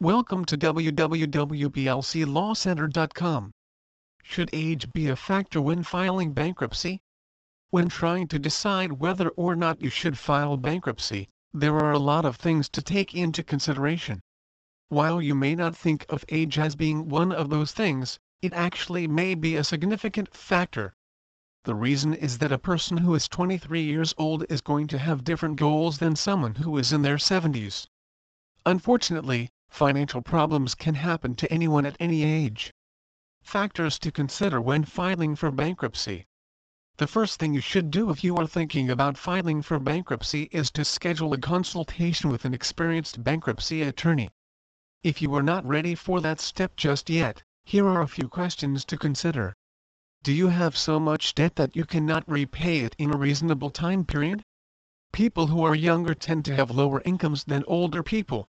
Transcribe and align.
Welcome 0.00 0.44
to 0.44 0.56
www.blclawcenter.com. 0.56 3.52
Should 4.22 4.50
age 4.52 4.92
be 4.92 5.08
a 5.08 5.16
factor 5.16 5.60
when 5.60 5.82
filing 5.82 6.32
bankruptcy? 6.32 7.00
When 7.70 7.88
trying 7.88 8.28
to 8.28 8.38
decide 8.38 8.92
whether 8.92 9.30
or 9.30 9.56
not 9.56 9.82
you 9.82 9.90
should 9.90 10.16
file 10.16 10.56
bankruptcy, 10.56 11.28
there 11.52 11.76
are 11.78 11.90
a 11.90 11.98
lot 11.98 12.24
of 12.24 12.36
things 12.36 12.68
to 12.68 12.80
take 12.80 13.12
into 13.12 13.42
consideration. 13.42 14.20
While 14.88 15.20
you 15.20 15.34
may 15.34 15.56
not 15.56 15.76
think 15.76 16.06
of 16.08 16.24
age 16.28 16.60
as 16.60 16.76
being 16.76 17.08
one 17.08 17.32
of 17.32 17.50
those 17.50 17.72
things, 17.72 18.20
it 18.40 18.52
actually 18.52 19.08
may 19.08 19.34
be 19.34 19.56
a 19.56 19.64
significant 19.64 20.32
factor. 20.32 20.94
The 21.64 21.74
reason 21.74 22.14
is 22.14 22.38
that 22.38 22.52
a 22.52 22.58
person 22.58 22.98
who 22.98 23.16
is 23.16 23.26
23 23.26 23.82
years 23.82 24.14
old 24.16 24.44
is 24.48 24.60
going 24.60 24.86
to 24.86 24.98
have 24.98 25.24
different 25.24 25.56
goals 25.56 25.98
than 25.98 26.14
someone 26.14 26.54
who 26.54 26.78
is 26.78 26.92
in 26.92 27.02
their 27.02 27.16
70s. 27.16 27.88
Unfortunately, 28.64 29.50
financial 29.68 30.22
problems 30.22 30.74
can 30.74 30.94
happen 30.94 31.34
to 31.34 31.52
anyone 31.52 31.86
at 31.86 31.96
any 32.00 32.24
age. 32.24 32.72
Factors 33.42 33.98
to 33.98 34.10
consider 34.10 34.60
when 34.60 34.84
filing 34.84 35.36
for 35.36 35.50
bankruptcy. 35.50 36.26
The 36.96 37.06
first 37.06 37.38
thing 37.38 37.54
you 37.54 37.60
should 37.60 37.90
do 37.90 38.10
if 38.10 38.24
you 38.24 38.36
are 38.36 38.46
thinking 38.46 38.90
about 38.90 39.16
filing 39.16 39.62
for 39.62 39.78
bankruptcy 39.78 40.48
is 40.50 40.70
to 40.72 40.84
schedule 40.84 41.32
a 41.32 41.38
consultation 41.38 42.28
with 42.28 42.44
an 42.44 42.52
experienced 42.52 43.22
bankruptcy 43.22 43.82
attorney. 43.82 44.30
If 45.04 45.22
you 45.22 45.32
are 45.36 45.42
not 45.42 45.64
ready 45.64 45.94
for 45.94 46.20
that 46.20 46.40
step 46.40 46.74
just 46.74 47.08
yet, 47.08 47.42
here 47.64 47.86
are 47.86 48.02
a 48.02 48.08
few 48.08 48.28
questions 48.28 48.84
to 48.86 48.98
consider. 48.98 49.54
Do 50.24 50.32
you 50.32 50.48
have 50.48 50.76
so 50.76 50.98
much 50.98 51.36
debt 51.36 51.54
that 51.54 51.76
you 51.76 51.84
cannot 51.84 52.28
repay 52.28 52.80
it 52.80 52.96
in 52.98 53.14
a 53.14 53.16
reasonable 53.16 53.70
time 53.70 54.04
period? 54.04 54.42
People 55.12 55.46
who 55.46 55.62
are 55.62 55.76
younger 55.76 56.14
tend 56.14 56.44
to 56.46 56.56
have 56.56 56.72
lower 56.72 57.00
incomes 57.04 57.44
than 57.44 57.62
older 57.68 58.02
people. 58.02 58.48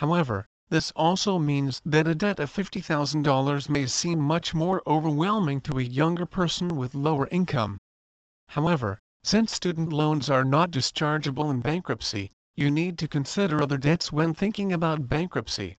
However, 0.00 0.46
this 0.68 0.90
also 0.90 1.38
means 1.38 1.80
that 1.86 2.06
a 2.06 2.14
debt 2.14 2.38
of 2.38 2.52
$50,000 2.52 3.68
may 3.70 3.86
seem 3.86 4.20
much 4.20 4.52
more 4.52 4.82
overwhelming 4.86 5.62
to 5.62 5.78
a 5.78 5.82
younger 5.82 6.26
person 6.26 6.76
with 6.76 6.94
lower 6.94 7.26
income. 7.28 7.78
However, 8.48 9.00
since 9.24 9.54
student 9.54 9.94
loans 9.94 10.28
are 10.28 10.44
not 10.44 10.70
dischargeable 10.70 11.50
in 11.50 11.60
bankruptcy, 11.60 12.30
you 12.54 12.70
need 12.70 12.98
to 12.98 13.08
consider 13.08 13.62
other 13.62 13.78
debts 13.78 14.12
when 14.12 14.34
thinking 14.34 14.70
about 14.70 15.08
bankruptcy. 15.08 15.78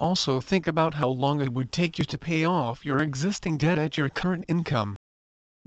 Also 0.00 0.40
think 0.40 0.66
about 0.66 0.94
how 0.94 1.06
long 1.06 1.40
it 1.40 1.52
would 1.52 1.70
take 1.70 2.00
you 2.00 2.04
to 2.04 2.18
pay 2.18 2.44
off 2.44 2.84
your 2.84 2.98
existing 2.98 3.58
debt 3.58 3.78
at 3.78 3.96
your 3.96 4.08
current 4.08 4.44
income. 4.48 4.96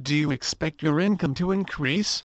Do 0.02 0.14
you 0.14 0.31
expect 0.31 0.83
your 0.83 0.99
income 0.99 1.33
to 1.36 1.53
increase? 1.53 2.23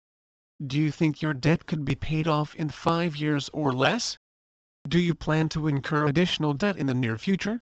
Do 0.66 0.78
you 0.78 0.90
think 0.90 1.22
your 1.22 1.32
debt 1.32 1.64
could 1.64 1.86
be 1.86 1.94
paid 1.94 2.28
off 2.28 2.54
in 2.54 2.68
five 2.68 3.16
years 3.16 3.48
or 3.54 3.72
less? 3.72 4.18
Do 4.86 5.00
you 5.00 5.14
plan 5.14 5.48
to 5.50 5.66
incur 5.66 6.06
additional 6.06 6.54
debt 6.54 6.76
in 6.76 6.86
the 6.86 6.94
near 6.94 7.18
future? 7.18 7.60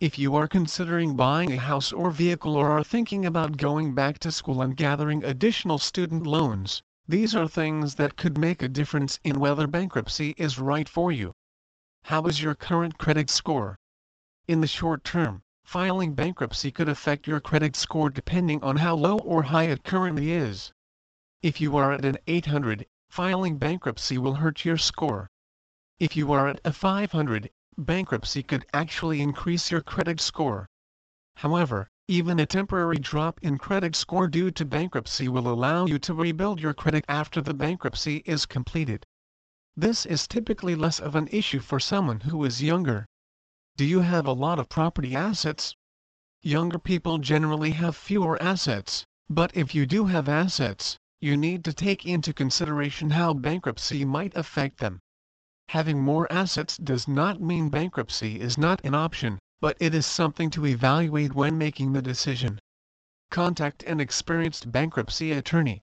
If 0.00 0.18
you 0.18 0.34
are 0.36 0.48
considering 0.48 1.16
buying 1.16 1.52
a 1.52 1.58
house 1.58 1.92
or 1.92 2.10
vehicle 2.10 2.56
or 2.56 2.70
are 2.70 2.84
thinking 2.84 3.26
about 3.26 3.56
going 3.56 3.94
back 3.94 4.18
to 4.20 4.32
school 4.32 4.62
and 4.62 4.76
gathering 4.76 5.24
additional 5.24 5.78
student 5.78 6.26
loans, 6.26 6.82
these 7.06 7.34
are 7.34 7.48
things 7.48 7.96
that 7.96 8.16
could 8.16 8.38
make 8.38 8.62
a 8.62 8.68
difference 8.68 9.18
in 9.24 9.40
whether 9.40 9.66
bankruptcy 9.66 10.34
is 10.38 10.58
right 10.58 10.88
for 10.88 11.10
you. 11.10 11.32
How 12.04 12.24
is 12.26 12.40
your 12.40 12.54
current 12.54 12.96
credit 12.96 13.28
score? 13.28 13.76
In 14.46 14.60
the 14.60 14.66
short 14.66 15.04
term, 15.04 15.42
filing 15.64 16.14
bankruptcy 16.14 16.70
could 16.70 16.88
affect 16.88 17.26
your 17.26 17.40
credit 17.40 17.76
score 17.76 18.08
depending 18.08 18.62
on 18.62 18.76
how 18.76 18.94
low 18.94 19.18
or 19.18 19.42
high 19.42 19.64
it 19.64 19.84
currently 19.84 20.32
is. 20.32 20.72
If 21.42 21.60
you 21.60 21.76
are 21.76 21.92
at 21.92 22.04
an 22.04 22.18
800, 22.26 22.86
filing 23.10 23.58
bankruptcy 23.58 24.16
will 24.16 24.34
hurt 24.34 24.64
your 24.64 24.78
score. 24.78 25.28
If 26.00 26.16
you 26.16 26.30
are 26.32 26.46
at 26.46 26.60
a 26.64 26.72
500, 26.72 27.50
bankruptcy 27.76 28.44
could 28.44 28.64
actually 28.72 29.20
increase 29.20 29.72
your 29.72 29.80
credit 29.80 30.20
score. 30.20 30.68
However, 31.38 31.90
even 32.06 32.38
a 32.38 32.46
temporary 32.46 32.98
drop 32.98 33.40
in 33.42 33.58
credit 33.58 33.96
score 33.96 34.28
due 34.28 34.52
to 34.52 34.64
bankruptcy 34.64 35.28
will 35.28 35.48
allow 35.48 35.86
you 35.86 35.98
to 35.98 36.14
rebuild 36.14 36.60
your 36.60 36.72
credit 36.72 37.04
after 37.08 37.40
the 37.40 37.52
bankruptcy 37.52 38.22
is 38.26 38.46
completed. 38.46 39.06
This 39.76 40.06
is 40.06 40.28
typically 40.28 40.76
less 40.76 41.00
of 41.00 41.16
an 41.16 41.26
issue 41.32 41.58
for 41.58 41.80
someone 41.80 42.20
who 42.20 42.44
is 42.44 42.62
younger. 42.62 43.04
Do 43.76 43.84
you 43.84 44.02
have 44.02 44.26
a 44.26 44.32
lot 44.32 44.60
of 44.60 44.68
property 44.68 45.16
assets? 45.16 45.74
Younger 46.42 46.78
people 46.78 47.18
generally 47.18 47.72
have 47.72 47.96
fewer 47.96 48.40
assets, 48.40 49.04
but 49.28 49.50
if 49.56 49.74
you 49.74 49.84
do 49.84 50.04
have 50.04 50.28
assets, 50.28 50.96
you 51.20 51.36
need 51.36 51.64
to 51.64 51.72
take 51.72 52.06
into 52.06 52.32
consideration 52.32 53.10
how 53.10 53.34
bankruptcy 53.34 54.04
might 54.04 54.36
affect 54.36 54.78
them. 54.78 55.00
Having 55.72 56.00
more 56.02 56.26
assets 56.32 56.78
does 56.78 57.06
not 57.06 57.42
mean 57.42 57.68
bankruptcy 57.68 58.40
is 58.40 58.56
not 58.56 58.82
an 58.84 58.94
option, 58.94 59.38
but 59.60 59.76
it 59.78 59.94
is 59.94 60.06
something 60.06 60.48
to 60.48 60.64
evaluate 60.64 61.34
when 61.34 61.58
making 61.58 61.92
the 61.92 62.00
decision. 62.00 62.58
Contact 63.30 63.82
an 63.82 64.00
experienced 64.00 64.72
bankruptcy 64.72 65.32
attorney. 65.32 65.82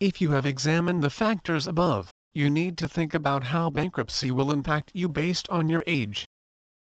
If 0.00 0.20
you 0.20 0.32
have 0.32 0.44
examined 0.44 1.02
the 1.02 1.08
factors 1.08 1.66
above, 1.66 2.10
you 2.34 2.50
need 2.50 2.76
to 2.76 2.88
think 2.88 3.14
about 3.14 3.44
how 3.44 3.70
bankruptcy 3.70 4.30
will 4.30 4.52
impact 4.52 4.90
you 4.92 5.08
based 5.08 5.48
on 5.48 5.70
your 5.70 5.82
age. 5.86 6.26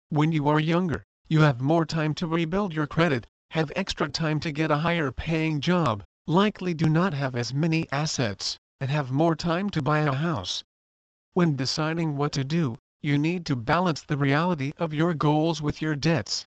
When 0.09 0.31
you 0.31 0.47
are 0.47 0.59
younger, 0.59 1.03
you 1.27 1.41
have 1.41 1.61
more 1.61 1.85
time 1.85 2.15
to 2.15 2.25
rebuild 2.25 2.73
your 2.73 2.87
credit, 2.87 3.27
have 3.51 3.71
extra 3.75 4.09
time 4.09 4.39
to 4.39 4.51
get 4.51 4.71
a 4.71 4.77
higher 4.77 5.11
paying 5.11 5.61
job, 5.61 6.03
likely 6.25 6.73
do 6.73 6.89
not 6.89 7.13
have 7.13 7.35
as 7.35 7.53
many 7.53 7.87
assets, 7.91 8.57
and 8.79 8.89
have 8.89 9.11
more 9.11 9.35
time 9.35 9.69
to 9.69 9.83
buy 9.83 9.99
a 9.99 10.13
house. 10.13 10.63
When 11.35 11.55
deciding 11.55 12.15
what 12.15 12.31
to 12.33 12.43
do, 12.43 12.77
you 13.01 13.17
need 13.17 13.45
to 13.47 13.55
balance 13.55 14.01
the 14.01 14.17
reality 14.17 14.71
of 14.77 14.93
your 14.93 15.15
goals 15.15 15.63
with 15.63 15.81
your 15.81 15.95
debts. 15.95 16.45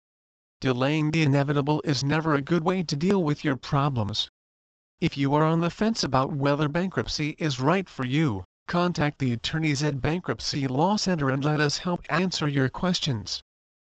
Delaying 0.58 1.10
the 1.10 1.22
inevitable 1.22 1.82
is 1.84 2.02
never 2.02 2.34
a 2.34 2.40
good 2.40 2.64
way 2.64 2.82
to 2.84 2.96
deal 2.96 3.22
with 3.22 3.44
your 3.44 3.56
problems. 3.56 4.30
If 4.98 5.18
you 5.18 5.34
are 5.34 5.44
on 5.44 5.60
the 5.60 5.68
fence 5.68 6.02
about 6.02 6.32
whether 6.32 6.66
bankruptcy 6.66 7.36
is 7.38 7.60
right 7.60 7.88
for 7.90 8.06
you, 8.06 8.44
contact 8.68 9.18
the 9.18 9.32
attorneys 9.32 9.82
at 9.82 10.00
Bankruptcy 10.00 10.66
Law 10.66 10.96
Center 10.96 11.28
and 11.28 11.44
let 11.44 11.60
us 11.60 11.76
help 11.76 12.04
answer 12.08 12.48
your 12.48 12.70
questions. 12.70 13.42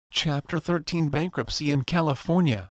Chapter 0.10 0.60
13 0.60 1.10
Bankruptcy 1.10 1.70
in 1.70 1.84
California 1.84 2.72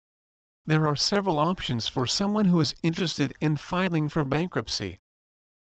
There 0.65 0.87
are 0.87 0.95
several 0.95 1.37
options 1.37 1.87
for 1.87 2.07
someone 2.07 2.45
who 2.45 2.59
is 2.59 2.73
interested 2.81 3.35
in 3.39 3.55
filing 3.55 4.09
for 4.09 4.23
bankruptcy. 4.23 4.99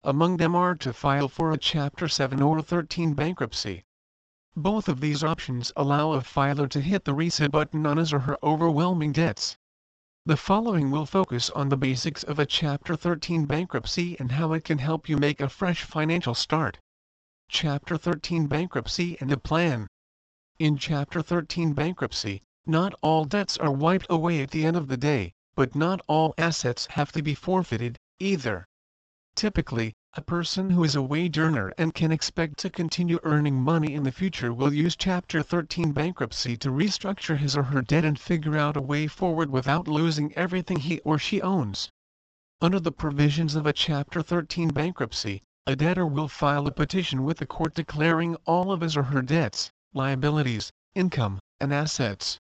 Among 0.06 0.36
them 0.36 0.54
are 0.54 0.76
to 0.76 0.92
file 0.92 1.30
for 1.30 1.54
a 1.54 1.58
Chapter 1.58 2.10
7 2.10 2.42
or 2.42 2.62
13 2.62 3.14
bankruptcy. 3.14 3.86
Both 4.54 4.90
of 4.90 5.00
these 5.00 5.24
options 5.24 5.72
allow 5.78 6.12
a 6.12 6.20
filer 6.20 6.68
to 6.68 6.82
hit 6.82 7.06
the 7.06 7.14
reset 7.14 7.52
button 7.52 7.86
on 7.86 7.96
his 7.96 8.12
or 8.12 8.20
her 8.20 8.38
overwhelming 8.44 9.14
debts. 9.14 9.56
The 10.26 10.36
following 10.36 10.92
will 10.92 11.06
focus 11.06 11.50
on 11.52 11.70
the 11.70 11.78
basics 11.78 12.22
of 12.22 12.38
a 12.38 12.46
Chapter 12.46 12.98
13 12.98 13.46
bankruptcy 13.46 14.18
and 14.20 14.34
how 14.34 14.52
it 14.52 14.66
can 14.66 14.80
help 14.80 15.08
you 15.08 15.16
make 15.16 15.40
a 15.40 15.48
fresh 15.48 15.84
financial 15.84 16.34
start. 16.34 16.80
Chapter 17.48 17.96
13 17.96 18.48
Bankruptcy 18.48 19.18
and 19.22 19.32
a 19.32 19.38
Plan 19.38 19.88
In 20.60 20.78
Chapter 20.78 21.22
13 21.22 21.72
Bankruptcy, 21.72 22.42
not 22.66 22.94
all 23.02 23.24
debts 23.24 23.58
are 23.58 23.72
wiped 23.72 24.08
away 24.10 24.42
at 24.42 24.52
the 24.52 24.66
end 24.66 24.76
of 24.76 24.90
the 24.90 24.98
day, 24.98 25.32
but 25.56 25.76
not 25.76 26.02
all 26.08 26.34
assets 26.38 26.88
have 26.88 27.14
to 27.14 27.22
be 27.22 27.34
forfeited, 27.34 27.98
either. 28.20 28.68
Typically, 29.36 29.94
a 30.14 30.22
person 30.22 30.70
who 30.70 30.84
is 30.84 30.96
a 30.96 31.02
wage 31.02 31.40
earner 31.40 31.74
and 31.78 31.96
can 31.96 32.12
expect 32.12 32.60
to 32.60 32.70
continue 32.70 33.20
earning 33.24 33.56
money 33.56 33.96
in 33.96 34.04
the 34.04 34.12
future 34.12 34.54
will 34.54 34.72
use 34.72 34.96
Chapter 34.96 35.42
13 35.42 35.92
bankruptcy 35.92 36.56
to 36.58 36.70
restructure 36.70 37.38
his 37.38 37.58
or 37.58 37.64
her 37.64 37.82
debt 37.82 38.06
and 38.06 38.20
figure 38.20 38.56
out 38.56 38.78
a 38.78 38.82
way 38.82 39.08
forward 39.08 39.50
without 39.50 39.88
losing 39.88 40.32
everything 40.34 40.78
he 40.78 41.00
or 41.00 41.18
she 41.18 41.42
owns. 41.42 41.90
Under 42.62 42.80
the 42.80 42.92
provisions 42.92 43.56
of 43.56 43.66
a 43.66 43.74
Chapter 43.74 44.22
13 44.22 44.70
bankruptcy, 44.70 45.42
a 45.66 45.76
debtor 45.76 46.06
will 46.06 46.28
file 46.28 46.68
a 46.68 46.72
petition 46.72 47.24
with 47.24 47.38
the 47.38 47.48
court 47.48 47.74
declaring 47.74 48.36
all 48.46 48.72
of 48.72 48.82
his 48.82 48.96
or 48.96 49.04
her 49.04 49.24
debts, 49.24 49.72
liabilities, 49.94 50.72
income, 50.94 51.40
and 51.60 51.74
assets. 51.74 52.38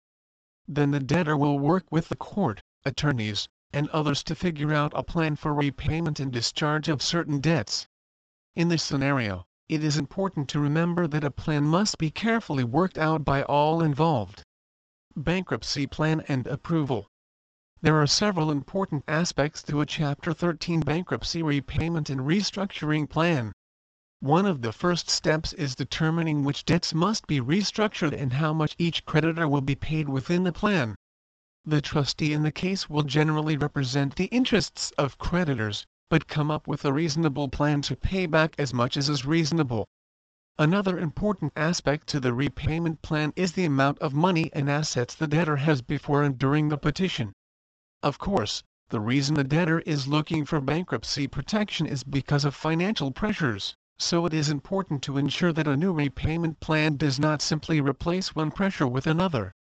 Then 0.69 0.90
the 0.90 1.00
debtor 1.00 1.38
will 1.38 1.58
work 1.58 1.87
with 1.90 2.11
the 2.11 2.17
court, 2.17 2.61
attorneys, 2.84 3.49
and 3.72 3.88
others 3.88 4.22
to 4.22 4.34
figure 4.34 4.74
out 4.74 4.92
a 4.94 5.02
plan 5.02 5.36
for 5.36 5.54
repayment 5.54 6.20
and 6.20 6.30
discharge 6.32 6.88
of 6.88 7.00
certain 7.00 7.40
debts. 7.40 7.86
In 8.54 8.69
this 8.69 8.82
scenario, 8.82 9.46
it 9.69 9.82
is 9.82 9.96
important 9.96 10.48
to 10.50 10.60
remember 10.60 11.06
that 11.06 11.24
a 11.24 11.30
plan 11.30 11.64
must 11.64 11.96
be 11.96 12.10
carefully 12.10 12.64
worked 12.64 12.98
out 12.98 13.24
by 13.24 13.42
all 13.44 13.82
involved. 13.82 14.42
Bankruptcy 15.16 15.86
Plan 15.86 16.22
and 16.28 16.46
Approval 16.46 17.06
There 17.80 18.00
are 18.00 18.06
several 18.06 18.50
important 18.50 19.04
aspects 19.08 19.62
to 19.62 19.80
a 19.80 19.86
Chapter 19.86 20.34
13 20.34 20.80
bankruptcy 20.80 21.42
repayment 21.42 22.10
and 22.10 22.20
restructuring 22.20 23.08
plan. 23.08 23.52
One 24.20 24.46
of 24.46 24.62
the 24.62 24.72
first 24.72 25.08
steps 25.08 25.52
is 25.54 25.74
determining 25.74 26.44
which 26.44 26.64
debts 26.64 26.92
must 26.92 27.26
be 27.26 27.40
restructured 27.40 28.12
and 28.12 28.34
how 28.34 28.52
much 28.52 28.76
each 28.78 29.04
creditor 29.04 29.48
will 29.48 29.62
be 29.62 29.74
paid 29.74 30.08
within 30.08 30.44
the 30.44 30.52
plan. 30.52 30.94
The 31.64 31.81
trustee 31.81 32.32
in 32.32 32.43
the 32.43 32.50
case 32.50 32.91
will 32.91 33.05
generally 33.05 33.56
represent 33.56 34.17
the 34.17 34.25
interests 34.25 34.91
of 34.99 35.17
creditors, 35.19 35.87
but 36.11 36.26
come 36.26 36.50
up 36.50 36.67
with 36.67 36.85
a 36.85 36.93
reasonable 36.93 37.49
plan 37.49 37.82
to 37.82 37.94
pay 37.94 38.26
back 38.26 38.56
as 38.59 38.75
much 38.75 38.97
as 38.97 39.09
is 39.09 39.25
reasonable. 39.25 39.87
Another 40.59 40.99
important 40.99 41.53
aspect 41.55 42.09
to 42.09 42.19
the 42.19 42.35
repayment 42.35 43.00
plan 43.00 43.32
is 43.37 43.53
the 43.53 43.64
amount 43.64 44.00
of 44.00 44.12
money 44.12 44.50
and 44.53 44.69
assets 44.69 45.14
the 45.14 45.29
debtor 45.29 45.55
has 45.55 45.82
before 45.82 46.25
and 46.25 46.37
during 46.37 46.69
the 46.69 46.76
petition. 46.76 47.32
Of 48.03 48.19
course, 48.19 48.65
the 48.88 48.99
reason 48.99 49.37
the 49.37 49.44
debtor 49.44 49.79
is 49.87 50.08
looking 50.08 50.44
for 50.44 50.61
bankruptcy 50.61 51.29
protection 51.29 51.87
is 51.87 52.03
because 52.03 52.44
of 52.44 52.56
financial 52.56 53.12
pressures, 53.12 53.76
so 54.00 54.26
it 54.26 54.35
is 54.35 54.50
important 54.50 55.00
to 55.05 55.17
ensure 55.17 55.53
that 55.53 55.69
a 55.69 55.76
new 55.76 55.93
repayment 55.93 56.58
plan 56.58 56.97
does 56.97 57.20
not 57.20 57.41
simply 57.41 57.81
replace 57.81 58.35
one 58.35 58.50
pressure 58.50 58.88
with 58.88 59.06
another. 59.06 59.53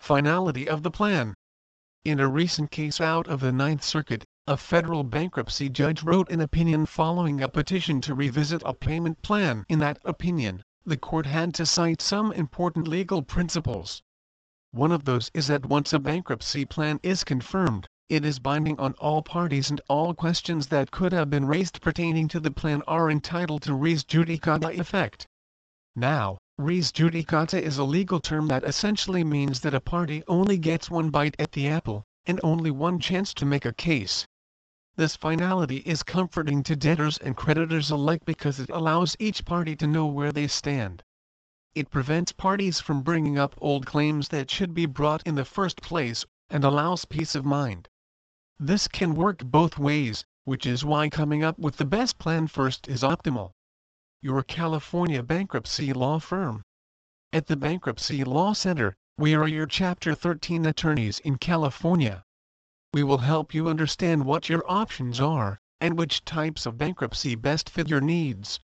Finality 0.00 0.66
of 0.66 0.82
the 0.82 0.90
plan 0.90 1.34
In 2.06 2.18
a 2.18 2.26
recent 2.26 2.70
case 2.70 3.02
out 3.02 3.28
of 3.28 3.40
the 3.40 3.52
Ninth 3.52 3.84
Circuit, 3.84 4.24
a 4.46 4.56
federal 4.56 5.04
bankruptcy 5.04 5.68
judge 5.68 6.02
wrote 6.02 6.30
an 6.30 6.40
opinion 6.40 6.86
following 6.86 7.42
a 7.42 7.48
petition 7.48 8.00
to 8.00 8.14
revisit 8.14 8.62
a 8.64 8.72
payment 8.72 9.20
plan. 9.20 9.64
In 9.68 9.78
that 9.80 9.98
opinion, 10.04 10.62
the 10.86 10.96
court 10.96 11.26
had 11.26 11.52
to 11.54 11.66
cite 11.66 12.00
some 12.00 12.32
important 12.32 12.88
legal 12.88 13.22
principles. 13.22 14.02
One 14.70 14.90
of 14.90 15.04
those 15.04 15.30
is 15.34 15.48
that 15.48 15.66
once 15.66 15.92
a 15.92 15.98
bankruptcy 15.98 16.64
plan 16.64 16.98
is 17.02 17.22
confirmed, 17.22 17.86
it 18.08 18.24
is 18.24 18.38
binding 18.38 18.80
on 18.80 18.94
all 18.94 19.22
parties 19.22 19.68
and 19.68 19.82
all 19.86 20.14
questions 20.14 20.68
that 20.68 20.90
could 20.90 21.12
have 21.12 21.28
been 21.28 21.44
raised 21.44 21.82
pertaining 21.82 22.26
to 22.28 22.40
the 22.40 22.50
plan 22.50 22.82
are 22.88 23.10
entitled 23.10 23.60
to 23.64 23.74
res 23.74 24.02
judicata 24.02 24.76
effect. 24.80 25.26
Now, 25.94 26.38
res 26.60 26.92
judicata 26.92 27.58
is 27.58 27.78
a 27.78 27.84
legal 27.84 28.20
term 28.20 28.46
that 28.48 28.64
essentially 28.64 29.24
means 29.24 29.60
that 29.60 29.72
a 29.72 29.80
party 29.80 30.22
only 30.28 30.58
gets 30.58 30.90
one 30.90 31.08
bite 31.08 31.34
at 31.38 31.52
the 31.52 31.66
apple, 31.66 32.04
and 32.26 32.38
only 32.44 32.70
one 32.70 32.98
chance 32.98 33.32
to 33.32 33.46
make 33.46 33.64
a 33.64 33.72
case. 33.72 34.26
This 34.94 35.16
finality 35.16 35.78
is 35.78 36.02
comforting 36.02 36.62
to 36.64 36.76
debtors 36.76 37.16
and 37.16 37.34
creditors 37.34 37.90
alike 37.90 38.26
because 38.26 38.60
it 38.60 38.68
allows 38.68 39.16
each 39.18 39.46
party 39.46 39.74
to 39.76 39.86
know 39.86 40.04
where 40.04 40.32
they 40.32 40.46
stand. 40.46 41.02
It 41.74 41.88
prevents 41.88 42.32
parties 42.32 42.78
from 42.78 43.00
bringing 43.00 43.38
up 43.38 43.54
old 43.58 43.86
claims 43.86 44.28
that 44.28 44.50
should 44.50 44.74
be 44.74 44.84
brought 44.84 45.26
in 45.26 45.36
the 45.36 45.46
first 45.46 45.80
place, 45.80 46.26
and 46.50 46.62
allows 46.62 47.06
peace 47.06 47.34
of 47.34 47.46
mind. 47.46 47.88
This 48.58 48.86
can 48.86 49.14
work 49.14 49.42
both 49.42 49.78
ways, 49.78 50.26
which 50.44 50.66
is 50.66 50.84
why 50.84 51.08
coming 51.08 51.42
up 51.42 51.58
with 51.58 51.78
the 51.78 51.86
best 51.86 52.18
plan 52.18 52.48
first 52.48 52.86
is 52.86 53.02
optimal. 53.02 53.52
Your 54.22 54.42
California 54.42 55.22
Bankruptcy 55.22 55.94
Law 55.94 56.18
Firm 56.18 56.62
At 57.32 57.46
the 57.46 57.56
Bankruptcy 57.56 58.22
Law 58.22 58.52
Center, 58.52 58.94
we 59.16 59.34
are 59.34 59.48
your 59.48 59.64
Chapter 59.64 60.14
13 60.14 60.66
attorneys 60.66 61.20
in 61.20 61.38
California. 61.38 62.22
We 62.92 63.02
will 63.02 63.24
help 63.24 63.54
you 63.54 63.66
understand 63.66 64.26
what 64.26 64.50
your 64.50 64.62
options 64.70 65.20
are, 65.20 65.58
and 65.80 65.96
which 65.96 66.22
types 66.26 66.66
of 66.66 66.76
bankruptcy 66.76 67.34
best 67.34 67.70
fit 67.70 67.88
your 67.88 68.02
needs. 68.02 68.60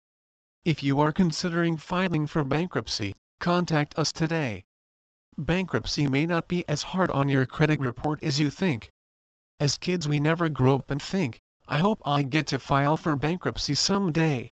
If 0.66 0.82
you 0.82 1.00
are 1.02 1.12
considering 1.12 1.78
filing 1.78 2.26
for 2.26 2.44
bankruptcy, 2.44 3.14
contact 3.40 3.94
us 3.96 4.12
today. 4.12 4.66
Bankruptcy 5.38 6.08
may 6.08 6.26
not 6.26 6.48
be 6.48 6.68
as 6.68 6.82
hard 6.82 7.12
on 7.12 7.30
your 7.30 7.46
credit 7.46 7.80
report 7.80 8.24
as 8.24 8.40
you 8.40 8.50
think. 8.50 8.90
As 9.60 9.78
kids 9.78 10.08
we 10.08 10.20
never 10.20 10.50
grow 10.50 10.78
up 10.78 10.90
and 10.90 11.00
think, 11.00 11.42
I 11.68 11.78
hope 11.78 12.02
I 12.04 12.24
get 12.24 12.48
to 12.48 12.58
file 12.58 12.98
for 12.98 13.16
bankruptcy 13.16 13.76
someday. 13.76 14.50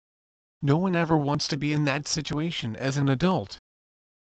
No 0.62 0.78
one 0.78 0.96
ever 0.96 1.16
wants 1.16 1.46
to 1.48 1.56
be 1.56 1.72
in 1.72 1.84
that 1.84 2.08
situation 2.08 2.76
as 2.76 2.96
an 2.96 3.08
adult. 3.08 3.58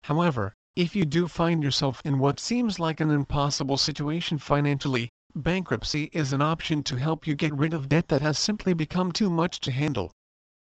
However, 0.05 0.55
if 0.77 0.94
you 0.94 1.05
do 1.05 1.27
find 1.27 1.62
yourself 1.62 2.00
in 2.05 2.21
what 2.21 2.38
seems 2.38 2.79
like 2.79 3.00
an 3.00 3.11
impossible 3.11 3.77
situation 3.77 4.38
financially, 4.38 5.11
bankruptcy 5.35 6.05
is 6.12 6.32
an 6.32 6.41
option 6.41 6.82
to 6.85 6.97
help 6.97 7.27
you 7.27 7.35
get 7.35 7.53
rid 7.53 7.75
of 7.75 7.88
debt 7.88 8.09
that 8.09 8.23
has 8.23 8.38
simply 8.38 8.73
become 8.73 9.11
too 9.11 9.29
much 9.29 9.61
to 9.61 9.73
handle. 9.73 10.12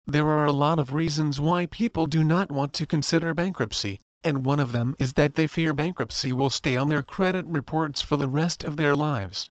There 0.08 0.28
are 0.28 0.46
a 0.46 0.52
lot 0.52 0.80
of 0.80 0.94
reasons 0.94 1.40
why 1.40 1.68
people 1.68 2.08
do 2.08 2.24
not 2.24 2.52
want 2.52 2.74
to 2.74 2.86
consider 2.86 3.34
bankruptcy, 3.34 4.02
and 4.24 4.46
one 4.46 4.60
of 4.60 4.72
them 4.72 4.96
is 5.00 5.14
that 5.14 5.36
they 5.36 5.48
fear 5.48 5.74
bankruptcy 5.74 6.34
will 6.34 6.50
stay 6.50 6.76
on 6.76 6.90
their 6.90 7.04
credit 7.04 7.46
reports 7.46 8.02
for 8.02 8.18
the 8.18 8.28
rest 8.28 8.64
of 8.64 8.76
their 8.76 8.96
lives. 8.96 9.50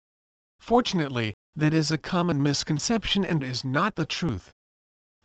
Fortunately, 0.60 1.34
that 1.56 1.74
is 1.74 1.90
a 1.92 1.98
common 1.98 2.44
misconception 2.44 3.24
and 3.24 3.42
is 3.42 3.64
not 3.64 3.96
the 3.96 4.06
truth. 4.06 4.52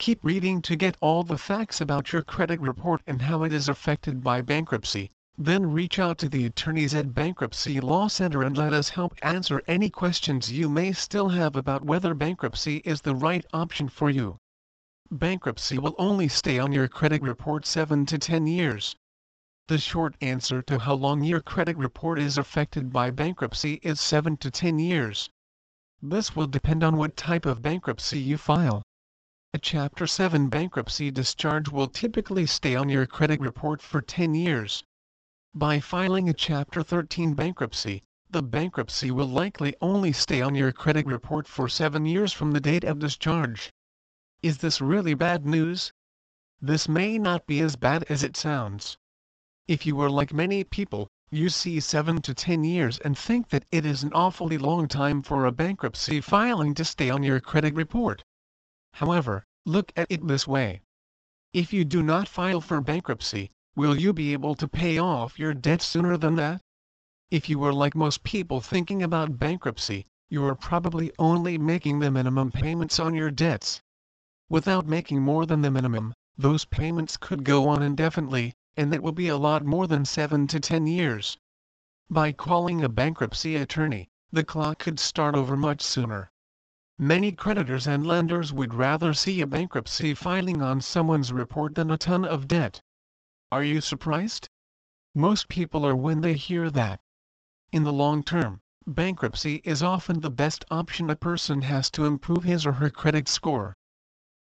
Keep 0.01 0.25
reading 0.25 0.63
to 0.63 0.77
get 0.77 0.97
all 1.03 1.23
the 1.23 1.37
facts 1.37 1.79
about 1.79 2.11
your 2.11 2.23
credit 2.23 2.59
report 2.59 3.03
and 3.07 3.21
how 3.21 3.43
it 3.43 3.53
is 3.53 3.69
affected 3.69 4.25
by 4.25 4.41
bankruptcy, 4.41 5.11
then 5.37 5.71
reach 5.71 5.99
out 5.99 6.17
to 6.17 6.29
the 6.31 6.47
attorneys 6.47 6.95
at 6.95 7.13
Bankruptcy 7.13 7.83
Law 7.83 8.09
Center 8.09 8.43
and 8.43 8.57
let 8.57 8.73
us 8.73 8.89
help 8.89 9.15
answer 9.21 9.63
any 9.67 9.91
questions 9.91 10.51
you 10.51 10.71
may 10.71 10.95
still 10.95 11.29
have 11.29 11.55
about 11.55 11.85
whether 11.85 12.15
bankruptcy 12.15 12.79
is 12.79 13.03
the 13.03 13.15
right 13.15 13.45
option 13.53 13.91
for 13.91 14.09
you. 14.09 14.39
Bankruptcy 15.11 15.77
will 15.77 15.95
only 15.99 16.29
stay 16.29 16.59
on 16.59 16.73
your 16.73 16.89
credit 16.89 17.21
report 17.21 17.67
7 17.67 18.07
to 18.07 18.17
10 18.17 18.47
years. 18.47 18.97
The 19.69 19.77
short 19.77 20.17
answer 20.23 20.63
to 20.63 20.79
how 20.79 20.95
long 20.95 21.25
your 21.25 21.43
credit 21.43 21.77
report 21.77 22.19
is 22.19 22.39
affected 22.39 22.91
by 22.91 23.11
bankruptcy 23.11 23.75
is 23.83 24.01
7 24.01 24.39
to 24.39 24.51
10 24.51 24.79
years. 24.79 25.29
This 26.01 26.35
will 26.35 26.47
depend 26.47 26.83
on 26.83 26.97
what 26.97 27.19
type 27.19 27.45
of 27.45 27.61
bankruptcy 27.61 28.19
you 28.19 28.39
file. 28.39 28.83
A 29.53 29.59
Chapter 29.59 30.07
7 30.07 30.49
bankruptcy 30.49 31.11
discharge 31.11 31.69
will 31.69 31.89
typically 31.89 32.47
stay 32.47 32.77
on 32.77 32.89
your 32.89 33.05
credit 33.05 33.41
report 33.41 33.83
for 33.83 34.01
10 34.01 34.33
years. 34.33 34.85
By 35.53 35.81
filing 35.81 36.29
a 36.29 36.33
Chapter 36.33 36.85
13 36.85 37.35
bankruptcy, 37.35 38.05
the 38.31 38.45
bankruptcy 38.45 39.11
will 39.11 39.27
likely 39.27 39.75
only 39.81 40.13
stay 40.13 40.41
on 40.41 40.55
your 40.55 40.71
credit 40.71 41.05
report 41.05 41.49
for 41.49 41.69
7 41.69 42.07
years 42.07 42.33
from 42.33 42.53
the 42.53 42.61
date 42.61 42.85
of 42.85 43.01
discharge. 43.01 43.73
Is 44.41 44.59
this 44.59 44.81
really 44.81 45.15
bad 45.15 45.45
news? 45.45 45.93
This 46.63 46.89
may 46.89 47.19
not 47.19 47.45
be 47.49 47.59
as 47.61 47.75
bad 47.75 48.05
as 48.05 48.23
it 48.23 48.37
sounds. 48.37 48.99
If 49.67 49.85
you 49.85 50.01
are 50.01 50.11
like 50.11 50.33
many 50.33 50.63
people, 50.63 51.09
you 51.29 51.49
see 51.49 51.81
7 51.81 52.23
to 52.23 52.35
10 52.35 52.63
years 52.63 53.01
and 53.01 53.19
think 53.19 53.49
that 53.49 53.65
it 53.73 53.85
is 53.85 54.05
an 54.05 54.13
awfully 54.13 54.59
long 54.59 54.87
time 54.87 55.23
for 55.23 55.45
a 55.45 55.51
bankruptcy 55.51 56.21
filing 56.21 56.73
to 56.75 56.85
stay 56.85 57.11
on 57.11 57.25
your 57.25 57.41
credit 57.41 57.75
report. 57.75 58.23
However, 58.95 59.47
look 59.65 59.93
at 59.97 60.07
it 60.11 60.27
this 60.27 60.47
way. 60.49 60.81
If 61.53 61.73
you 61.73 61.85
do 61.85 62.03
not 62.03 62.29
file 62.29 62.61
for 62.61 62.81
bankruptcy, 62.81 63.51
Will 63.77 64.01
you 64.01 64.13
be 64.13 64.33
able 64.33 64.57
to 64.57 64.67
pay 64.67 64.99
off 64.99 65.39
your 65.39 65.55
debt 65.55 65.81
sooner 65.81 66.17
than 66.17 66.35
that? 66.35 66.61
If 67.31 67.49
you 67.49 67.63
are 67.63 67.73
like 67.73 67.95
most 67.95 68.25
people 68.25 68.61
thinking 68.61 69.01
about 69.01 69.39
bankruptcy, 69.39 70.07
you 70.29 70.45
are 70.45 70.57
probably 70.57 71.13
only 71.21 71.57
making 71.57 72.01
the 72.01 72.11
minimum 72.11 72.51
payments 72.51 72.99
on 72.99 73.15
your 73.15 73.31
debts. 73.31 73.81
Without 74.49 74.89
making 74.89 75.23
more 75.23 75.47
than 75.47 75.63
the 75.63 75.71
minimum, 75.71 76.15
those 76.37 76.65
payments 76.65 77.17
could 77.17 77.45
go 77.45 77.69
on 77.69 77.81
indefinitely, 77.81 78.53
and 78.77 78.93
that 78.93 79.05
will 79.05 79.13
be 79.13 79.29
a 79.29 79.37
lot 79.37 79.65
more 79.65 79.87
than 79.87 80.05
7 80.05 80.49
to 80.49 80.59
10 80.59 80.89
years. 80.89 81.39
By 82.11 82.33
calling 82.33 82.83
a 82.83 82.89
bankruptcy 82.89 83.55
attorney, 83.55 84.09
the 84.33 84.43
clock 84.43 84.81
could 84.81 84.99
start 84.99 85.37
over 85.37 85.57
much 85.57 85.81
sooner. 85.81 86.33
Many 87.03 87.33
creditors 87.33 87.87
and 87.87 88.07
lenders 88.07 88.53
would 88.53 88.75
rather 88.75 89.15
see 89.15 89.41
a 89.41 89.47
bankruptcy 89.47 90.13
filing 90.13 90.61
on 90.61 90.83
someone's 90.83 91.33
report 91.33 91.75
than 91.75 91.91
a 91.91 91.97
ton 91.97 92.27
of 92.27 92.47
debt. 92.47 92.83
Are 93.51 93.65
you 93.65 93.81
surprised? 93.81 94.51
Most 95.15 95.49
people 95.49 95.87
are 95.87 95.97
when 95.97 96.21
they 96.21 96.35
hear 96.35 96.69
that. 96.69 97.01
In 97.73 97.85
the 97.85 97.93
long 97.93 98.23
term, 98.23 98.61
bankruptcy 98.87 99.63
is 99.65 99.83
often 99.83 100.21
the 100.21 100.29
best 100.29 100.67
option 100.71 101.09
a 101.09 101.17
person 101.17 101.63
has 101.63 101.91
to 101.93 102.05
improve 102.05 102.45
his 102.45 102.67
or 102.67 102.73
her 102.73 102.91
credit 102.91 103.29
score. 103.29 103.79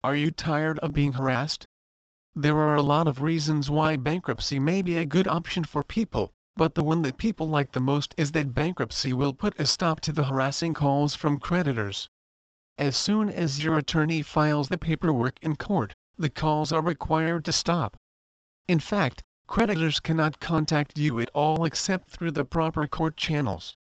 Are 0.04 0.18
you 0.18 0.30
tired 0.30 0.80
of 0.80 0.92
being 0.92 1.14
harassed? 1.14 1.66
There 2.36 2.58
are 2.58 2.76
a 2.76 2.82
lot 2.82 3.08
of 3.08 3.22
reasons 3.22 3.70
why 3.70 3.96
bankruptcy 3.96 4.60
may 4.60 4.82
be 4.82 4.98
a 4.98 5.06
good 5.06 5.30
option 5.30 5.64
for 5.64 5.82
people, 5.82 6.34
but 6.58 6.76
the 6.76 6.84
one 6.84 7.04
that 7.04 7.18
people 7.18 7.48
like 7.48 7.72
the 7.72 7.80
most 7.80 8.14
is 8.18 8.34
that 8.34 8.54
bankruptcy 8.54 9.14
will 9.14 9.34
put 9.34 9.58
a 9.58 9.66
stop 9.66 10.02
to 10.02 10.12
the 10.12 10.26
harassing 10.26 10.74
calls 10.74 11.16
from 11.16 11.40
creditors. 11.40 12.10
As 12.80 12.96
soon 12.96 13.30
as 13.30 13.62
your 13.62 13.78
attorney 13.78 14.22
files 14.22 14.70
the 14.70 14.78
paperwork 14.78 15.38
in 15.42 15.58
court, 15.58 15.94
the 16.18 16.30
calls 16.30 16.72
are 16.72 16.82
required 16.82 17.44
to 17.44 17.52
stop. 17.52 17.98
In 18.70 18.80
fact, 18.80 19.22
creditors 19.48 20.00
cannot 20.00 20.40
contact 20.40 20.98
you 20.98 21.20
at 21.20 21.30
all 21.34 21.66
except 21.66 22.10
through 22.10 22.32
the 22.32 22.46
proper 22.46 22.88
court 22.88 23.18
channels. 23.18 23.76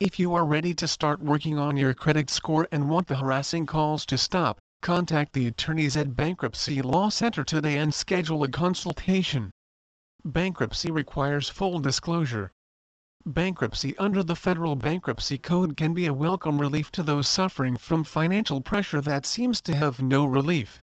If 0.00 0.18
you 0.18 0.32
are 0.32 0.46
ready 0.46 0.72
to 0.76 0.88
start 0.88 1.20
working 1.20 1.58
on 1.58 1.76
your 1.76 1.92
credit 1.92 2.30
score 2.30 2.66
and 2.72 2.88
want 2.88 3.06
the 3.06 3.16
harassing 3.16 3.66
calls 3.66 4.06
to 4.06 4.16
stop, 4.16 4.58
contact 4.80 5.34
the 5.34 5.46
attorneys 5.46 5.94
at 5.94 6.16
Bankruptcy 6.16 6.80
Law 6.80 7.10
Center 7.10 7.44
today 7.44 7.76
and 7.76 7.92
schedule 7.92 8.42
a 8.44 8.48
consultation. 8.48 9.50
Bankruptcy 10.24 10.90
requires 10.90 11.50
full 11.50 11.80
disclosure. 11.80 12.50
Bankruptcy 13.24 13.96
under 13.98 14.22
the 14.22 14.34
Federal 14.34 14.74
Bankruptcy 14.74 15.38
Code 15.38 15.76
can 15.76 15.94
be 15.94 16.06
a 16.06 16.12
welcome 16.12 16.60
relief 16.60 16.90
to 16.90 17.02
those 17.04 17.28
suffering 17.28 17.76
from 17.76 18.02
financial 18.02 18.60
pressure 18.60 19.00
that 19.00 19.26
seems 19.26 19.60
to 19.60 19.76
have 19.76 20.02
no 20.02 20.24
relief. 20.24 20.82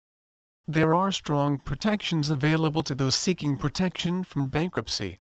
There 0.69 0.95
are 0.95 1.11
strong 1.13 1.59
protections 1.59 2.29
available 2.29 2.83
to 2.83 2.95
those 2.95 3.15
seeking 3.15 3.57
protection 3.57 4.23
from 4.23 4.49
bankruptcy. 4.49 5.19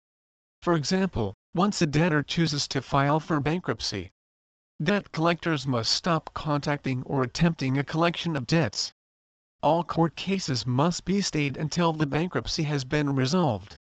For 0.62 0.74
example, 0.74 1.34
once 1.54 1.82
a 1.82 1.86
debtor 1.86 2.24
chooses 2.24 2.68
to 2.70 2.82
file 2.82 3.20
for 3.20 3.40
bankruptcy, 3.42 4.12
debt 4.82 5.12
collectors 5.12 5.68
must 5.68 5.92
stop 5.92 6.34
contacting 6.34 7.04
or 7.04 7.24
attempting 7.24 7.78
a 7.78 7.84
collection 7.84 8.38
of 8.38 8.48
debts. 8.48 8.94
all 9.64 9.84
court 9.84 10.16
cases 10.16 10.66
must 10.66 11.06
be 11.06 11.22
stayed 11.22 11.56
until 11.58 11.94
the 11.94 12.08
bankruptcy 12.08 12.64
has 12.64 12.84
been 12.84 13.16
resolved. 13.16 13.76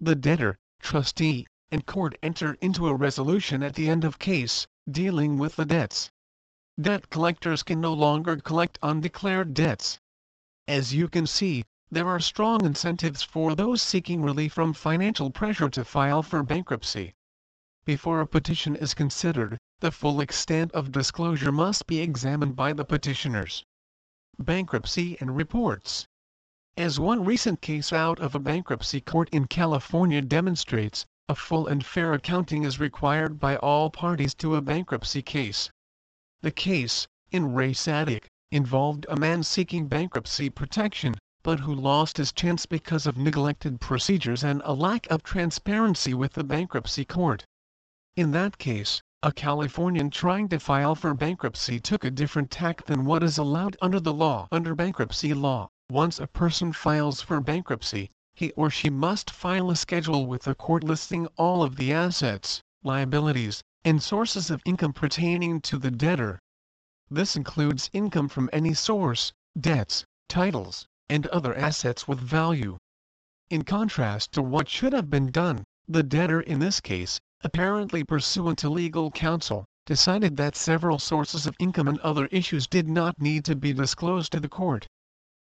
The 0.00 0.14
debtor, 0.16 0.58
trustee, 0.80 1.46
and 1.74 1.86
court 1.86 2.16
enter 2.22 2.56
into 2.60 2.86
a 2.86 2.94
resolution 2.94 3.60
at 3.60 3.74
the 3.74 3.88
end 3.88 4.04
of 4.04 4.20
case, 4.20 4.64
dealing 4.88 5.38
with 5.38 5.56
the 5.56 5.64
debts. 5.64 6.08
Debt 6.80 7.10
collectors 7.10 7.64
can 7.64 7.80
no 7.80 7.92
longer 7.92 8.36
collect 8.36 8.78
undeclared 8.80 9.52
debts. 9.52 9.98
As 10.68 10.94
you 10.94 11.08
can 11.08 11.26
see, 11.26 11.64
there 11.90 12.06
are 12.06 12.20
strong 12.20 12.64
incentives 12.64 13.24
for 13.24 13.56
those 13.56 13.82
seeking 13.82 14.22
relief 14.22 14.52
from 14.52 14.72
financial 14.72 15.32
pressure 15.32 15.68
to 15.70 15.84
file 15.84 16.22
for 16.22 16.44
bankruptcy. 16.44 17.12
Before 17.84 18.20
a 18.20 18.26
petition 18.28 18.76
is 18.76 18.94
considered, 18.94 19.58
the 19.80 19.90
full 19.90 20.20
extent 20.20 20.70
of 20.70 20.92
disclosure 20.92 21.50
must 21.50 21.88
be 21.88 21.98
examined 21.98 22.54
by 22.54 22.72
the 22.72 22.84
petitioners. 22.84 23.64
Bankruptcy 24.38 25.18
and 25.20 25.34
Reports 25.34 26.06
As 26.76 27.00
one 27.00 27.24
recent 27.24 27.60
case 27.60 27.92
out 27.92 28.20
of 28.20 28.36
a 28.36 28.38
bankruptcy 28.38 29.00
court 29.00 29.28
in 29.30 29.48
California 29.48 30.22
demonstrates, 30.22 31.04
a 31.26 31.34
full 31.34 31.66
and 31.66 31.86
fair 31.86 32.12
accounting 32.12 32.64
is 32.64 32.78
required 32.78 33.40
by 33.40 33.56
all 33.56 33.88
parties 33.88 34.34
to 34.34 34.56
a 34.56 34.60
bankruptcy 34.60 35.22
case. 35.22 35.70
The 36.42 36.50
case, 36.50 37.08
in 37.30 37.54
re 37.54 37.72
Sadik, 37.72 38.28
involved 38.50 39.06
a 39.08 39.16
man 39.16 39.42
seeking 39.42 39.88
bankruptcy 39.88 40.50
protection, 40.50 41.14
but 41.42 41.60
who 41.60 41.74
lost 41.74 42.18
his 42.18 42.30
chance 42.30 42.66
because 42.66 43.06
of 43.06 43.16
neglected 43.16 43.80
procedures 43.80 44.44
and 44.44 44.60
a 44.66 44.74
lack 44.74 45.06
of 45.10 45.22
transparency 45.22 46.12
with 46.12 46.34
the 46.34 46.44
bankruptcy 46.44 47.06
court. 47.06 47.46
In 48.16 48.32
that 48.32 48.58
case, 48.58 49.00
a 49.22 49.32
Californian 49.32 50.10
trying 50.10 50.50
to 50.50 50.60
file 50.60 50.94
for 50.94 51.14
bankruptcy 51.14 51.80
took 51.80 52.04
a 52.04 52.10
different 52.10 52.50
tack 52.50 52.84
than 52.84 53.06
what 53.06 53.22
is 53.22 53.38
allowed 53.38 53.78
under 53.80 53.98
the 53.98 54.12
law. 54.12 54.46
Under 54.52 54.74
bankruptcy 54.74 55.32
law, 55.32 55.70
once 55.88 56.20
a 56.20 56.26
person 56.26 56.74
files 56.74 57.22
for 57.22 57.40
bankruptcy, 57.40 58.10
he 58.36 58.50
or 58.52 58.68
she 58.68 58.90
must 58.90 59.30
file 59.30 59.70
a 59.70 59.76
schedule 59.76 60.26
with 60.26 60.42
the 60.42 60.56
court 60.56 60.82
listing 60.82 61.28
all 61.36 61.62
of 61.62 61.76
the 61.76 61.92
assets, 61.92 62.60
liabilities, 62.82 63.62
and 63.84 64.02
sources 64.02 64.50
of 64.50 64.60
income 64.64 64.92
pertaining 64.92 65.60
to 65.60 65.78
the 65.78 65.90
debtor. 65.90 66.40
This 67.08 67.36
includes 67.36 67.90
income 67.92 68.28
from 68.28 68.50
any 68.52 68.74
source, 68.74 69.32
debts, 69.58 70.04
titles, 70.28 70.84
and 71.08 71.28
other 71.28 71.54
assets 71.54 72.08
with 72.08 72.18
value. 72.18 72.76
In 73.50 73.62
contrast 73.62 74.32
to 74.32 74.42
what 74.42 74.68
should 74.68 74.92
have 74.92 75.10
been 75.10 75.30
done, 75.30 75.62
the 75.86 76.02
debtor 76.02 76.40
in 76.40 76.58
this 76.58 76.80
case, 76.80 77.20
apparently 77.42 78.02
pursuant 78.02 78.58
to 78.58 78.68
legal 78.70 79.10
counsel, 79.10 79.64
decided 79.86 80.36
that 80.38 80.56
several 80.56 80.98
sources 80.98 81.46
of 81.46 81.54
income 81.60 81.86
and 81.86 82.00
other 82.00 82.26
issues 82.32 82.66
did 82.66 82.88
not 82.88 83.20
need 83.20 83.44
to 83.44 83.54
be 83.54 83.72
disclosed 83.72 84.32
to 84.32 84.40
the 84.40 84.48
court. 84.48 84.86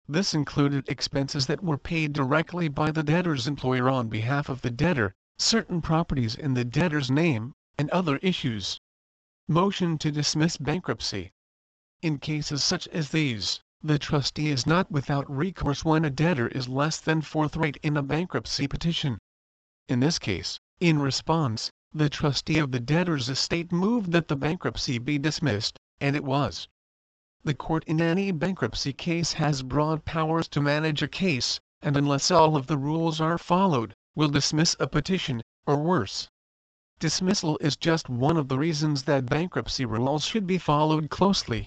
This 0.06 0.34
included 0.34 0.86
expenses 0.86 1.46
that 1.46 1.64
were 1.64 1.78
paid 1.78 2.12
directly 2.12 2.68
by 2.68 2.90
the 2.90 3.02
debtor's 3.02 3.46
employer 3.46 3.88
on 3.88 4.08
behalf 4.10 4.50
of 4.50 4.60
the 4.60 4.70
debtor, 4.70 5.14
certain 5.38 5.80
properties 5.80 6.34
in 6.34 6.52
the 6.52 6.62
debtor's 6.62 7.10
name, 7.10 7.54
and 7.78 7.88
other 7.88 8.18
issues. 8.18 8.78
Motion 9.48 9.96
to 9.96 10.12
dismiss 10.12 10.58
bankruptcy. 10.58 11.32
In 12.02 12.18
cases 12.18 12.62
such 12.62 12.86
as 12.88 13.12
these, 13.12 13.60
the 13.82 13.98
trustee 13.98 14.50
is 14.50 14.66
not 14.66 14.90
without 14.90 15.24
recourse 15.34 15.86
when 15.86 16.04
a 16.04 16.10
debtor 16.10 16.48
is 16.48 16.68
less 16.68 16.98
than 17.00 17.22
forthright 17.22 17.78
in 17.82 17.96
a 17.96 18.02
bankruptcy 18.02 18.68
petition. 18.68 19.16
In 19.88 20.00
this 20.00 20.18
case, 20.18 20.60
in 20.80 20.98
response, 20.98 21.70
the 21.94 22.10
trustee 22.10 22.58
of 22.58 22.72
the 22.72 22.80
debtor's 22.80 23.30
estate 23.30 23.72
moved 23.72 24.12
that 24.12 24.28
the 24.28 24.36
bankruptcy 24.36 24.98
be 24.98 25.16
dismissed, 25.18 25.78
and 25.98 26.14
it 26.14 26.24
was. 26.24 26.68
The 27.46 27.52
court 27.52 27.84
in 27.84 28.00
any 28.00 28.32
bankruptcy 28.32 28.94
case 28.94 29.34
has 29.34 29.62
broad 29.62 30.06
powers 30.06 30.48
to 30.48 30.62
manage 30.62 31.02
a 31.02 31.08
case, 31.08 31.60
and 31.82 31.94
unless 31.94 32.30
all 32.30 32.56
of 32.56 32.68
the 32.68 32.78
rules 32.78 33.20
are 33.20 33.36
followed, 33.36 33.94
will 34.14 34.30
dismiss 34.30 34.74
a 34.80 34.86
petition, 34.86 35.42
or 35.66 35.76
worse. 35.76 36.30
Dismissal 36.98 37.58
is 37.60 37.76
just 37.76 38.08
one 38.08 38.38
of 38.38 38.48
the 38.48 38.56
reasons 38.56 39.02
that 39.02 39.26
bankruptcy 39.26 39.84
rules 39.84 40.24
should 40.24 40.46
be 40.46 40.56
followed 40.56 41.10
closely. 41.10 41.66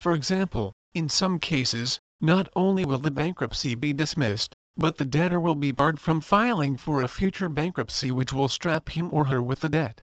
For 0.00 0.12
example, 0.12 0.74
in 0.94 1.08
some 1.08 1.40
cases, 1.40 1.98
not 2.20 2.48
only 2.54 2.84
will 2.84 2.98
the 2.98 3.10
bankruptcy 3.10 3.74
be 3.74 3.92
dismissed, 3.92 4.54
but 4.76 4.98
the 4.98 5.04
debtor 5.04 5.40
will 5.40 5.56
be 5.56 5.72
barred 5.72 5.98
from 5.98 6.20
filing 6.20 6.76
for 6.76 7.02
a 7.02 7.08
future 7.08 7.48
bankruptcy 7.48 8.12
which 8.12 8.32
will 8.32 8.48
strap 8.48 8.90
him 8.90 9.08
or 9.12 9.24
her 9.24 9.42
with 9.42 9.58
the 9.58 9.68
debt. 9.68 10.02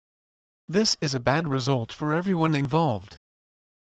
This 0.68 0.98
is 1.00 1.16
a 1.16 1.22
bad 1.22 1.48
result 1.48 1.94
for 1.94 2.14
everyone 2.14 2.54
involved 2.56 3.17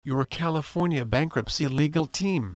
your 0.05 0.23
California 0.23 1.03
bankruptcy 1.03 1.67
legal 1.67 2.05
team. 2.05 2.53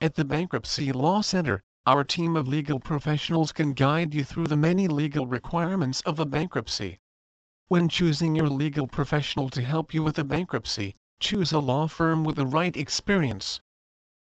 At 0.00 0.16
the 0.16 0.24
Bankruptcy 0.24 0.90
Law 0.90 1.20
Center, 1.20 1.62
our 1.86 2.02
team 2.02 2.34
of 2.34 2.48
legal 2.48 2.80
professionals 2.80 3.52
can 3.52 3.72
guide 3.72 4.14
you 4.14 4.24
through 4.24 4.48
the 4.48 4.56
many 4.56 4.88
legal 4.88 5.26
requirements 5.26 6.00
of 6.00 6.18
a 6.18 6.26
bankruptcy. 6.26 6.98
When 7.68 7.88
choosing 7.88 8.34
your 8.34 8.48
legal 8.48 8.88
professional 8.88 9.48
to 9.50 9.62
help 9.62 9.94
you 9.94 10.02
with 10.02 10.18
a 10.18 10.24
bankruptcy, 10.24 10.96
choose 11.20 11.52
a 11.52 11.60
law 11.60 11.86
firm 11.86 12.24
with 12.24 12.34
the 12.34 12.46
right 12.46 12.76
experience. 12.76 13.60